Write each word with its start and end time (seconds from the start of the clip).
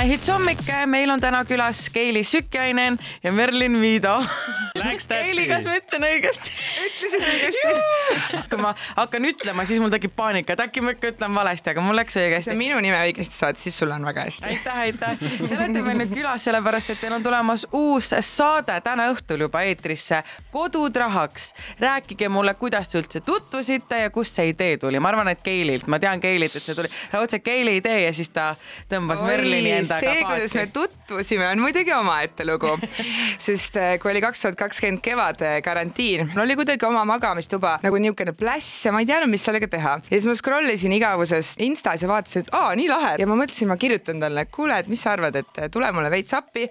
Maihits 0.00 0.30
hommik, 0.32 0.62
meil 0.88 1.10
on 1.12 1.20
täna 1.20 1.42
külas 1.44 1.90
Keili 1.92 2.22
Sükjainen 2.24 2.96
ja 3.22 3.32
Merlin 3.32 3.80
Viido. 3.80 4.22
Läks 4.74 5.06
täppi. 5.06 5.30
Keili, 5.30 5.46
kas 5.50 5.64
ma 5.66 5.74
ütlesin 5.78 6.04
õigesti? 6.06 6.52
ütlesid 6.86 7.24
õigesti. 7.26 8.42
kui 8.50 8.60
ma 8.62 8.72
hakkan 8.96 9.26
ütlema, 9.30 9.64
siis 9.66 9.80
mul 9.82 9.90
tekib 9.92 10.14
paanika, 10.16 10.54
et 10.54 10.62
äkki 10.62 10.82
ma 10.84 10.94
ikka 10.94 11.10
ütlen 11.14 11.34
valesti, 11.34 11.72
aga 11.72 11.84
mul 11.84 11.98
läks 11.98 12.18
õigesti. 12.20 12.54
minu 12.58 12.78
nime 12.84 13.00
õigesti 13.08 13.36
saad, 13.36 13.58
siis 13.60 13.78
sul 13.78 13.90
on 13.94 14.06
väga 14.06 14.26
hästi. 14.28 14.46
aitäh, 14.52 14.78
aitäh. 14.86 15.16
Te 15.20 15.56
olete 15.56 15.82
meil 15.86 15.98
nüüd 16.02 16.14
külas 16.14 16.46
sellepärast, 16.46 16.92
et 16.94 17.02
teil 17.02 17.16
on 17.16 17.24
tulemas 17.26 17.66
uus 17.76 18.12
saade 18.20 18.76
täna 18.84 19.08
õhtul 19.12 19.46
juba 19.46 19.64
eetrisse 19.66 20.22
Kodud 20.50 20.96
rahaks. 20.96 21.52
rääkige 21.80 22.28
mulle, 22.28 22.54
kuidas 22.54 22.88
te 22.92 23.00
üldse 23.00 23.20
tutvusite 23.26 24.02
ja 24.04 24.10
kust 24.14 24.38
see 24.38 24.52
idee 24.52 24.76
tuli, 24.78 25.00
ma 25.00 25.10
arvan, 25.10 25.28
et 25.32 25.42
Keililt, 25.42 25.86
ma 25.90 25.98
tean 25.98 26.20
Keililt, 26.20 26.56
et 26.56 26.62
see 26.62 26.78
tuli 26.78 26.90
raudselt 27.12 27.44
Keili 27.44 27.76
idee 27.80 28.04
ja 28.06 28.14
siis 28.14 28.30
ta 28.34 28.54
tõmbas 28.90 29.22
Merlini 29.24 29.74
endaga 29.80 30.00
see, 30.04 30.24
kuidas 30.24 30.54
me 30.54 30.66
paati. 30.66 30.72
tutvusime, 30.78 31.48
on 31.48 31.64
muidugi 31.64 31.92
omaette 31.96 32.46
lugu, 32.46 32.76
sest 33.46 33.76
äh, 33.80 33.96
kui 34.02 34.12
oli 34.12 34.22
kaks 34.24 34.46
tuhat 34.46 34.59
kakskümmend 34.60 35.00
kevad 35.04 35.40
äh, 35.44 35.58
karantiin, 35.64 36.28
mul 36.34 36.44
oli 36.44 36.56
kuidagi 36.58 36.86
oma 36.88 37.04
magamistuba 37.08 37.78
nagu 37.82 38.00
niisugune 38.00 38.34
pläss 38.36 38.84
ja 38.86 38.92
ma 38.92 39.00
ei 39.02 39.08
teadnud, 39.08 39.30
mis 39.32 39.44
sellega 39.46 39.68
teha. 39.70 39.96
ja 40.04 40.10
siis 40.10 40.28
ma 40.28 40.36
scroll 40.38 40.68
isin 40.72 40.92
igavuses 40.96 41.54
Instas 41.64 42.04
ja 42.04 42.08
vaatasin, 42.10 42.44
et 42.44 42.54
aa, 42.56 42.74
nii 42.78 42.88
lahe. 42.90 43.14
Ja 43.20 43.26
ma 43.28 43.36
mõtlesin, 43.40 43.68
ma 43.70 43.76
kirjutan 43.80 44.20
talle, 44.22 44.44
kuule, 44.52 44.78
et 44.80 44.88
mis 44.90 45.00
sa 45.02 45.14
arvad, 45.16 45.36
et 45.40 45.60
äh, 45.60 45.70
tule 45.72 45.90
mulle 45.96 46.10
veits 46.12 46.34
appi 46.36 46.66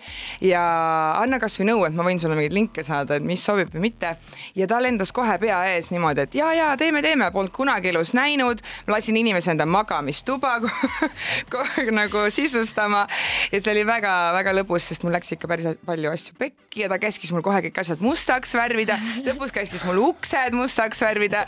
ja 0.45 0.63
anna 1.19 1.39
kasvõi 1.41 1.69
nõu, 1.71 1.83
et 1.87 1.97
ma 1.97 2.05
võin 2.07 2.21
sulle 2.21 2.37
mingeid 2.37 2.55
linke 2.55 2.85
saada, 2.85 3.17
et 3.19 3.25
mis 3.25 3.43
sobib 3.43 3.73
või 3.73 3.87
mitte. 3.89 4.15
ja 4.55 4.67
ta 4.69 4.81
lendas 4.83 5.13
kohe 5.15 5.37
pea 5.41 5.59
ees 5.73 5.91
niimoodi, 5.93 6.27
et 6.27 6.39
ja, 6.39 6.51
ja 6.53 6.69
teeme, 6.77 7.01
teeme, 7.05 7.31
polnud 7.33 7.53
kunagi 7.55 7.91
elus 7.93 8.13
näinud, 8.17 8.61
lasin 8.87 9.17
inimese 9.17 9.53
enda 9.53 9.65
magamistuba 9.69 10.57
nagu 11.99 12.25
sisustama. 12.33 13.05
Ja 13.51 13.61
see 13.61 13.73
oli 13.73 13.85
väga-väga 13.87 14.53
lõbus, 14.61 14.89
sest 14.91 15.05
mul 15.05 15.15
läks 15.15 15.33
ikka 15.35 15.49
päris 15.49 15.79
palju 15.85 16.11
asju 16.13 16.37
pekki 16.39 16.85
ja 16.85 16.91
ta 16.91 16.99
käskis 17.01 17.31
mul 17.33 17.43
kohe 17.45 17.61
kõik 17.65 17.78
asjad 17.79 18.01
mustaks 18.03 18.53
värvida, 18.57 18.97
lõpus 19.25 19.53
käskis 19.55 19.85
mul 19.87 20.01
uksed 20.09 20.55
mustaks 20.57 21.01
värvida. 21.03 21.45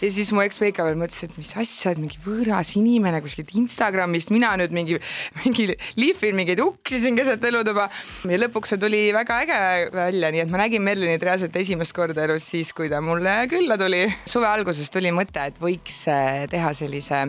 Ja 0.00 0.10
siis 0.12 0.32
mu 0.34 0.44
ekspeika 0.44 0.84
veel 0.86 0.98
mõtles, 1.00 1.22
et 1.26 1.36
mis 1.40 1.52
asja, 1.58 1.94
et 1.94 2.00
mingi 2.00 2.20
võõras 2.24 2.74
inimene 2.78 3.22
kuskilt 3.24 3.54
Instagramist, 3.58 4.32
mina 4.34 4.52
nüüd 4.60 4.74
mingi, 4.76 4.98
mingi 5.42 5.68
lihvin 5.98 6.36
mingeid 6.38 6.62
uksi 6.64 7.00
siin 7.02 7.18
keset 7.18 7.44
elutuba. 7.50 7.88
Ja 8.28 8.40
lõpuks 8.42 8.74
see 8.74 8.80
tuli 8.80 9.02
väga 9.16 9.40
äge 9.44 9.60
välja, 9.94 10.32
nii 10.34 10.44
et 10.44 10.52
ma 10.52 10.62
nägin 10.62 10.84
Merlinit 10.84 11.24
reaalselt 11.24 11.56
esimest 11.56 11.94
korda 11.96 12.24
elus 12.26 12.46
siis, 12.52 12.72
kui 12.76 12.90
ta 12.92 13.00
mulle 13.04 13.36
külla 13.50 13.78
tuli. 13.80 14.04
suve 14.26 14.48
alguses 14.48 14.90
tuli 14.92 15.12
mõte, 15.14 15.42
et 15.50 15.58
võiks 15.62 16.02
äh, 16.10 16.44
teha 16.50 16.72
sellise 16.76 17.22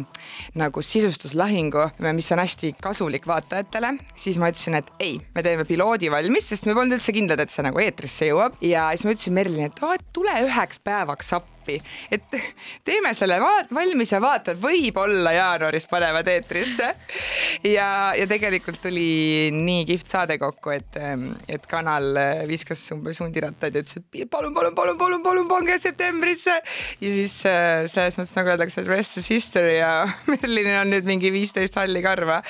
nagu 0.60 0.82
sisustuslahingu, 0.86 1.88
mis 2.12 2.32
on 2.34 2.42
hästi 2.44 2.76
kasulik 2.82 3.28
vaatajatele, 3.30 3.96
siis 4.18 4.40
ma 4.42 4.52
ütlesin, 4.52 4.78
et 4.80 4.92
ei, 5.00 5.18
me 5.36 5.44
teeme 5.46 5.66
piloodi 5.70 6.12
valmis, 6.12 6.50
sest 6.52 6.68
me 6.68 6.76
polnud 6.78 6.98
üldse 6.98 7.14
kindlad, 7.16 7.42
et 7.44 7.54
see 7.54 7.66
nagu 7.66 7.82
eetrisse 7.84 8.28
jõuab 8.30 8.41
ja 8.66 8.90
siis 8.94 9.06
ma 9.06 9.16
ütlesin 9.16 9.36
Merlinile, 9.38 9.70
et 9.72 9.84
oo, 9.84 9.92
et 9.96 10.06
tule 10.16 10.34
üheks 10.46 10.82
päevaks 10.84 11.34
appi, 11.38 11.61
et 12.12 12.38
teeme 12.88 13.14
selle 13.18 13.40
va- 13.42 13.68
valmis 13.74 14.12
ja 14.12 14.22
vaatad, 14.24 14.60
võib-olla 14.62 15.34
jaanuaris 15.36 15.88
panevad 15.92 16.28
eetrisse. 16.32 16.92
ja, 17.68 17.88
ja 18.18 18.28
tegelikult 18.28 18.82
tuli 18.82 19.52
nii 19.54 19.86
kihvt 19.90 20.12
saade 20.12 20.38
kokku, 20.42 20.74
et, 20.76 21.00
et 21.50 21.68
kanal 21.70 22.18
viskas 22.50 22.84
umbes 22.96 23.20
hundirattaid 23.22 23.76
ja 23.76 23.84
ütles, 23.86 24.02
et 24.02 24.30
palun, 24.32 24.54
palun, 24.56 24.76
palun, 24.76 24.98
palun, 24.98 25.24
palun 25.24 25.48
pange 25.52 25.78
septembrisse. 25.82 26.58
ja 27.02 27.14
siis 27.18 27.38
äh, 27.50 27.86
selles 27.92 28.18
mõttes 28.20 28.36
nagu 28.38 28.54
öeldakse, 28.54 28.82
et 28.82 28.90
rest 28.92 29.18
is 29.22 29.30
history 29.32 29.78
ja 29.78 29.92
Merlinil 30.32 30.80
on 30.82 30.94
nüüd 30.96 31.08
mingi 31.08 31.32
viisteist 31.34 31.78
halli 31.80 32.04
karva. 32.04 32.42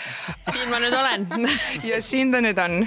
siin 0.52 0.70
ma 0.72 0.82
nüüd 0.84 0.96
olen 0.98 1.28
ja 1.92 2.02
siin 2.06 2.32
ta 2.34 2.42
nüüd 2.44 2.60
on 2.62 2.82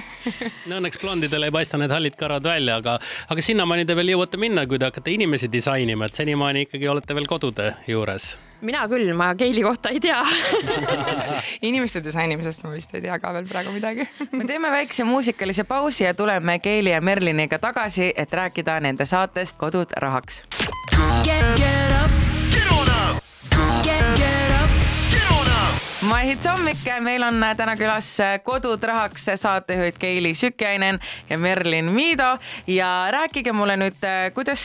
no 0.69 0.79
õnneks 0.79 1.01
blondidel 1.01 1.47
ei 1.47 1.53
paista 1.53 1.79
need 1.81 1.93
hallid 1.93 2.17
karvad 2.19 2.45
välja, 2.45 2.79
aga, 2.81 2.97
aga 3.31 3.45
sinnamaani 3.45 3.85
te 3.87 3.97
veel 3.97 4.13
jõuate 4.15 4.39
minna, 4.41 4.65
kui 4.69 4.79
te 4.81 4.89
hakkate 4.89 5.13
inimesi 5.15 5.49
disainima, 5.51 6.09
et 6.09 6.14
senimaani 6.15 6.65
ikkagi 6.65 6.89
olete 6.89 7.15
veel 7.15 7.27
kodude 7.29 7.73
juures. 7.87 8.35
mina 8.65 8.85
küll, 8.89 9.11
ma 9.13 9.33
Keili 9.35 9.63
kohta 9.63 9.91
ei 9.93 9.99
tea 9.99 10.21
inimeste 11.69 12.01
disainimisest 12.03 12.63
ma 12.63 12.71
vist 12.73 12.95
ei 12.95 13.03
tea 13.03 13.19
ka 13.19 13.33
veel 13.35 13.49
praegu 13.49 13.73
midagi 13.75 14.07
me 14.31 14.47
teeme 14.47 14.71
väikse 14.71 15.03
muusikalise 15.03 15.63
pausi 15.63 16.07
ja 16.07 16.13
tuleme 16.13 16.59
Keili 16.59 16.95
ja 16.95 17.01
Merliniga 17.01 17.59
tagasi, 17.59 18.13
et 18.15 18.33
rääkida 18.33 18.79
nende 18.79 19.05
saatest 19.05 19.57
Kodud 19.59 19.91
rahaks. 19.97 20.43
Maihits 26.25 26.47
hommik, 26.49 26.79
meil 27.05 27.21
on 27.21 27.43
täna 27.53 27.75
külas 27.77 28.07
Kodud 28.41 28.81
rahaks 28.89 29.27
saatejuhid 29.37 29.99
Keili 30.01 30.31
Sükjainen 30.33 30.97
ja 31.29 31.37
Merlin 31.37 31.91
Miido 31.93 32.31
ja 32.67 32.87
rääkige 33.13 33.53
mulle 33.53 33.75
nüüd, 33.77 33.99
kuidas 34.33 34.63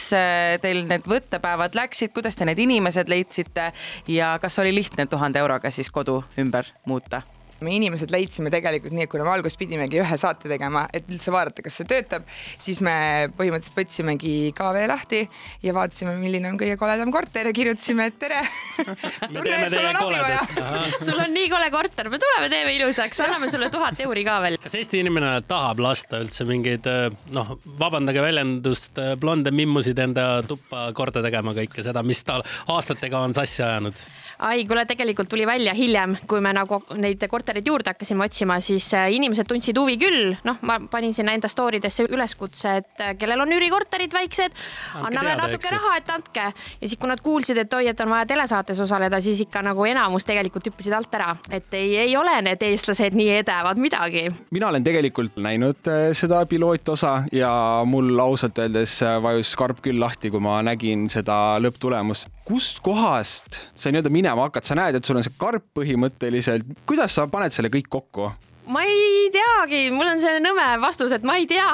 teil 0.62 0.80
need 0.88 1.04
võttepäevad 1.04 1.76
läksid, 1.76 2.14
kuidas 2.16 2.40
te 2.40 2.48
need 2.48 2.62
inimesed 2.64 3.12
leidsite 3.12 3.66
ja 4.08 4.30
kas 4.40 4.56
oli 4.64 4.72
lihtne 4.72 5.04
tuhande 5.04 5.44
euroga 5.44 5.68
siis 5.68 5.92
kodu 5.92 6.22
ümber 6.40 6.72
muuta? 6.88 7.20
Me 7.64 7.74
inimesed 7.76 8.12
leidsime 8.12 8.50
tegelikult 8.52 8.94
nii, 8.94 9.06
et 9.06 9.12
kuna 9.12 9.26
me 9.26 9.32
alguses 9.34 9.58
pidimegi 9.60 10.00
ühe 10.00 10.18
saate 10.20 10.48
tegema, 10.50 10.86
et 10.96 11.08
üldse 11.10 11.32
vaadata, 11.34 11.64
kas 11.64 11.76
see 11.80 11.88
töötab, 11.90 12.26
siis 12.60 12.80
me 12.84 12.94
põhimõtteliselt 13.36 13.78
võtsimegi 13.78 14.34
KV 14.56 14.84
lahti 14.90 15.22
ja 15.64 15.74
vaatasime, 15.76 16.16
milline 16.20 16.50
on 16.52 16.58
kõige 16.60 16.76
koledam 16.80 17.12
korter 17.14 17.50
ja 17.50 17.54
kirjutasime, 17.56 18.08
et 18.10 18.18
tere. 18.20 18.40
me 19.34 19.44
teeme 19.44 19.68
teie 19.72 19.92
koledast. 19.98 20.56
sul 21.06 21.20
on 21.20 21.34
nii 21.36 21.50
kole 21.52 21.70
korter, 21.74 22.10
me 22.12 22.20
tuleme, 22.22 22.50
teeme 22.52 22.74
ilusaks, 22.78 23.22
anname 23.26 23.50
sulle 23.52 23.70
tuhat 23.72 24.00
euri 24.06 24.24
ka 24.26 24.40
veel. 24.44 24.58
kas 24.62 24.78
Eesti 24.80 25.02
inimene 25.04 25.36
tahab 25.48 25.82
lasta 25.84 26.22
üldse 26.24 26.46
mingeid 26.48 26.88
noh, 27.36 27.54
vabandage 27.80 28.24
väljendust, 28.24 29.00
blonde 29.20 29.52
mimmusid 29.54 30.00
enda 30.00 30.30
tuppa 30.46 30.88
korda 30.96 31.22
tegema 31.24 31.54
kõike 31.56 31.84
seda, 31.84 32.04
mis 32.06 32.24
ta 32.24 32.40
aastatega 32.72 33.20
on 33.26 33.36
sassi 33.36 33.64
ajanud? 33.66 34.00
ai, 34.40 34.64
kuule, 34.64 34.86
tegelikult 34.88 35.28
tuli 35.28 35.44
välja 35.46 35.74
hiljem, 35.76 36.16
kui 36.28 36.40
me 36.40 36.52
nagu 36.56 36.80
neid 36.96 37.20
kortereid 37.28 37.49
juurde 37.66 37.90
hakkasime 37.92 38.24
otsima, 38.24 38.58
siis 38.64 38.86
äh, 38.94 39.08
inimesed 39.14 39.48
tundsid 39.48 39.78
huvi 39.78 39.96
küll. 40.00 40.34
noh, 40.44 40.58
ma 40.66 40.78
panin 40.90 41.14
sinna 41.14 41.34
enda 41.36 41.48
story 41.48 41.80
desse 41.82 42.06
üleskutse, 42.08 42.76
et 42.82 43.02
äh, 43.02 43.14
kellel 43.18 43.42
on 43.44 43.52
üürikorterid 43.52 44.14
väiksed, 44.14 44.56
anname 45.00 45.32
teada, 45.32 45.34
eks 45.34 45.42
natuke 45.42 45.68
ju. 45.68 45.74
raha, 45.76 45.96
et 46.00 46.12
andke. 46.14 46.46
ja 46.80 46.88
siis, 46.88 46.98
kui 47.00 47.10
nad 47.10 47.22
kuulsid, 47.24 47.60
et 47.62 47.74
oi, 47.74 47.88
et 47.92 48.00
on 48.04 48.12
vaja 48.14 48.28
telesaates 48.30 48.80
osaleda, 48.80 49.20
siis 49.20 49.42
ikka 49.46 49.62
nagu 49.66 49.84
enamus 49.88 50.28
tegelikult 50.28 50.70
hüppasid 50.70 50.96
alt 50.96 51.14
ära, 51.18 51.34
et 51.50 51.78
ei, 51.78 51.96
ei 52.06 52.16
ole 52.16 52.36
need 52.46 52.62
eestlased 52.70 53.16
nii 53.18 53.30
edevad 53.40 53.80
midagi. 53.80 54.26
mina 54.50 54.70
olen 54.72 54.84
tegelikult 54.84 55.40
näinud 55.42 55.90
äh, 55.90 56.10
seda 56.16 56.44
pilootosa 56.46 57.24
ja 57.32 57.52
mul 57.86 58.12
ausalt 58.18 58.58
öeldes 58.58 59.00
vajus 59.22 59.54
karp 59.56 59.82
küll 59.84 60.00
lahti, 60.00 60.30
kui 60.30 60.42
ma 60.42 60.60
nägin 60.66 61.08
seda 61.12 61.58
lõpptulemust. 61.62 62.30
Kust 62.50 62.80
kohast 62.82 63.60
sa 63.78 63.92
nii-öelda 63.92 64.10
minema 64.10 64.48
hakkad, 64.48 64.66
sa 64.66 64.74
näed, 64.74 64.98
et 64.98 65.06
sul 65.06 65.20
on 65.20 65.22
see 65.22 65.36
karp 65.38 65.68
põhimõtteliselt, 65.78 66.66
kuidas 66.88 67.14
sa 67.14 67.28
paned 67.30 67.54
selle 67.54 67.70
kõik 67.70 67.86
kokku? 67.92 68.32
Ma 68.68 68.82
ei 68.84 69.30
teagi, 69.32 69.88
mul 69.94 70.08
on 70.10 70.20
selline 70.20 70.44
nõme 70.44 70.64
vastus, 70.82 71.12
et 71.14 71.24
ma 71.26 71.36
ei 71.40 71.46
tea 71.48 71.66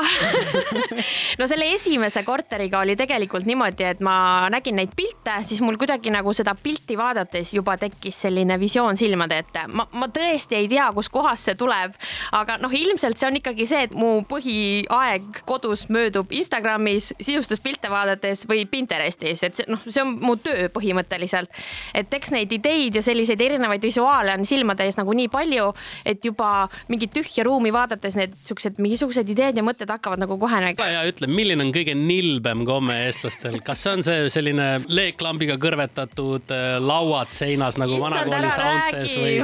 no 1.40 1.48
selle 1.50 1.66
esimese 1.74 2.22
korteriga 2.26 2.80
oli 2.84 2.94
tegelikult 2.98 3.46
niimoodi, 3.48 3.84
et 3.88 4.02
ma 4.04 4.46
nägin 4.52 4.78
neid 4.78 4.94
pilte, 4.96 5.34
siis 5.48 5.60
mul 5.64 5.78
kuidagi 5.80 6.12
nagu 6.14 6.32
seda 6.36 6.54
pilti 6.54 6.96
vaadates 6.98 7.52
juba 7.56 7.76
tekkis 7.80 8.20
selline 8.26 8.58
visioon 8.60 8.98
silmade 8.98 9.40
ette. 9.42 9.66
ma, 9.68 9.88
ma 9.98 10.08
tõesti 10.14 10.60
ei 10.60 10.68
tea, 10.70 10.86
kuskohast 10.94 11.50
see 11.50 11.58
tuleb, 11.58 11.96
aga 12.38 12.58
noh, 12.62 12.72
ilmselt 12.72 13.18
see 13.18 13.28
on 13.28 13.40
ikkagi 13.40 13.66
see, 13.68 13.82
et 13.88 13.96
mu 13.98 14.22
põhiaeg 14.28 15.42
kodus 15.48 15.88
möödub 15.92 16.32
Instagramis 16.36 17.12
sisustuspilte 17.18 17.90
vaadates 17.92 18.46
või 18.48 18.64
Pinterestis, 18.70 19.42
et 19.46 19.58
see 19.58 19.68
noh, 19.70 19.82
see 19.88 20.04
on 20.04 20.14
mu 20.22 20.36
töö 20.38 20.70
põhimõtteliselt. 20.72 21.50
et 21.94 22.14
eks 22.14 22.32
neid 22.34 22.52
ideid 22.52 22.96
ja 22.96 23.02
selliseid 23.02 23.42
erinevaid 23.42 23.82
visuaale 23.82 24.38
on 24.38 24.46
silmade 24.46 24.86
ees 24.86 24.96
nagu 25.00 25.12
nii 25.16 25.28
palju, 25.32 25.72
et 26.06 26.24
juba 26.24 26.68
mingit 26.92 27.12
tühja 27.14 27.44
ruumi 27.46 27.72
vaadates 27.74 28.16
need 28.18 28.34
siuksed 28.46 28.80
mingisugused 28.82 29.28
ideed 29.32 29.58
ja 29.58 29.64
mõtted 29.66 29.90
hakkavad 29.90 30.22
nagu 30.22 30.38
kohe 30.40 30.60
nagu 30.62 30.88
ja 30.92 31.04
ütle, 31.08 31.28
milline 31.30 31.66
on 31.66 31.72
kõige 31.74 31.96
nilbem 31.98 32.64
komme 32.68 32.98
eestlastel, 33.06 33.58
kas 33.66 33.84
see 33.84 33.94
on 33.96 34.06
see 34.06 34.26
selline 34.32 34.68
leeklambiga 34.86 35.58
kõrvetatud 35.62 36.54
äh, 36.54 36.76
lauad 36.82 37.32
seinas 37.34 37.78
nagu 37.80 37.98
Issand, 37.98 38.30
vanakooli 38.30 38.38
ära 38.40 38.54
sauntes 38.54 39.16
või, 39.20 39.36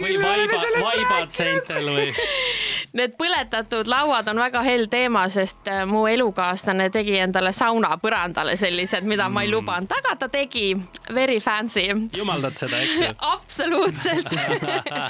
või 0.00 0.16
vaiba, 0.22 0.64
vaibad 0.80 1.36
seintel 1.36 1.92
või? 1.94 2.08
Need 2.96 3.14
põletatud 3.14 3.86
lauad 3.86 4.26
on 4.32 4.40
väga 4.42 4.62
hell 4.66 4.88
teema, 4.90 5.22
sest 5.30 5.68
äh, 5.70 5.84
mu 5.86 6.02
elukaaslane 6.10 6.88
tegi 6.90 7.14
endale 7.22 7.52
sauna 7.54 7.92
põrandale 8.02 8.56
sellised, 8.58 9.06
mida 9.06 9.28
ma 9.30 9.44
ei 9.46 9.50
lubanud, 9.52 9.92
aga 9.94 10.16
ta 10.18 10.28
tegi. 10.32 10.72
Very 11.14 11.38
fancy. 11.42 11.86
jumaldad 12.16 12.58
seda, 12.58 12.80
eks 12.82 12.96
ju? 12.98 13.10
absoluutselt 13.34 14.34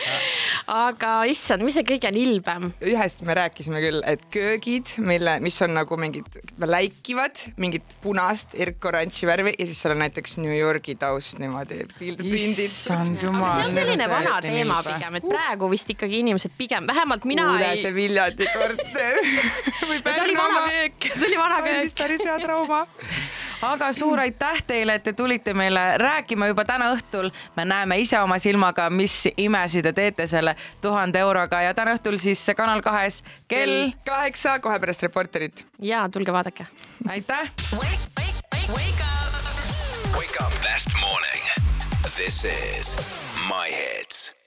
aga 0.89 1.13
issand, 1.31 1.65
mis 1.65 1.77
see 1.79 1.87
kõige 1.89 2.13
nilbem? 2.15 2.71
ühest 2.85 3.25
me 3.27 3.37
rääkisime 3.37 3.81
küll, 3.83 4.05
et 4.09 4.23
köögid, 4.33 4.95
mille, 5.05 5.39
mis 5.45 5.57
on 5.65 5.75
nagu 5.77 5.97
mingid 6.01 6.29
läikivad, 6.61 7.45
mingit 7.61 7.97
punast, 8.05 8.55
erkoranži 8.61 9.29
värvi 9.29 9.55
ja 9.57 9.69
siis 9.69 9.81
seal 9.81 9.97
on 9.97 10.03
näiteks 10.05 10.37
New 10.41 10.53
Yorgi 10.53 10.97
taust 11.01 11.41
niimoodi 11.41 11.87
issand 12.37 13.25
jumal. 13.25 13.55
see 13.57 13.69
on 13.71 13.77
selline 13.77 14.09
vana 14.11 14.37
teema 14.45 14.81
pigem, 14.85 15.21
et 15.21 15.29
praegu 15.29 15.73
vist 15.73 15.97
ikkagi 15.97 16.21
inimesed 16.25 16.57
pigem, 16.59 16.89
vähemalt 16.89 17.25
mina 17.29 17.49
kuule, 17.49 17.70
ei. 17.70 17.70
See 17.77 17.95
Viljandi 17.95 18.47
korter 18.53 19.19
see 20.15 20.23
oli 20.23 20.37
vana 20.37 20.63
köök, 20.69 21.09
see 21.15 21.27
oli 21.27 21.39
vana 21.39 21.63
köök. 21.63 21.95
päris 21.99 22.25
hea 22.25 22.39
trauma. 22.39 22.87
aga 23.63 23.93
suur 23.93 24.21
aitäh 24.21 24.63
teile, 24.67 24.95
et 24.95 25.03
te 25.05 25.13
tulite 25.13 25.55
meile 25.55 25.99
rääkima 25.99 26.47
juba 26.51 26.65
täna 26.65 26.91
õhtul. 26.95 27.31
me 27.57 27.65
näeme 27.65 27.99
ise 27.99 28.21
oma 28.21 28.39
silmaga, 28.39 28.91
mis 28.91 29.29
imesid 29.37 29.89
te 29.91 29.93
teete 29.93 30.27
selle 30.27 30.57
tuhande 30.81 31.19
euroga 31.19 31.63
ja 31.63 31.75
täna 31.75 31.97
õhtul 31.99 32.19
siis 32.19 32.47
Kanal 32.57 32.83
kahes 32.83 33.23
kell. 33.49 33.93
kaheksa, 34.05 34.59
kohe 34.59 34.79
pärast 34.79 35.03
Reporterit. 35.03 35.67
ja 35.83 36.09
tulge 36.09 36.33
vaadake. 36.33 36.67
aitäh. 37.09 37.53
Wake 40.15 40.37
up. 40.41 40.53
Best 40.63 40.95
morning. 41.01 41.43
This 42.03 42.45
is 42.45 42.97
My 43.49 43.69
Hits. 43.69 44.40